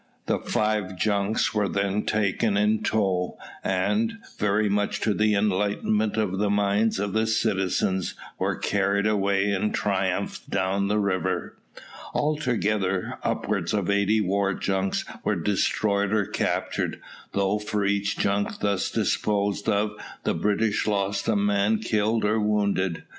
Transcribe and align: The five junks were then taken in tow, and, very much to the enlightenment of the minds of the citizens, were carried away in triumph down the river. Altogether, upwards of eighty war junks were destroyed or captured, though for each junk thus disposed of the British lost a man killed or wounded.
The 0.25 0.39
five 0.39 0.95
junks 0.97 1.53
were 1.53 1.69
then 1.69 2.07
taken 2.07 2.57
in 2.57 2.81
tow, 2.81 3.37
and, 3.63 4.13
very 4.39 4.67
much 4.67 4.99
to 5.01 5.13
the 5.13 5.35
enlightenment 5.35 6.17
of 6.17 6.39
the 6.39 6.49
minds 6.49 6.97
of 6.97 7.13
the 7.13 7.27
citizens, 7.27 8.15
were 8.39 8.55
carried 8.55 9.05
away 9.05 9.51
in 9.51 9.71
triumph 9.73 10.39
down 10.49 10.87
the 10.87 10.97
river. 10.97 11.55
Altogether, 12.15 13.19
upwards 13.21 13.75
of 13.75 13.91
eighty 13.91 14.21
war 14.21 14.55
junks 14.55 15.05
were 15.23 15.35
destroyed 15.35 16.11
or 16.13 16.25
captured, 16.25 16.99
though 17.33 17.59
for 17.59 17.85
each 17.85 18.17
junk 18.17 18.57
thus 18.59 18.89
disposed 18.89 19.69
of 19.69 19.91
the 20.23 20.33
British 20.33 20.87
lost 20.87 21.27
a 21.27 21.35
man 21.35 21.77
killed 21.77 22.25
or 22.25 22.39
wounded. 22.39 23.03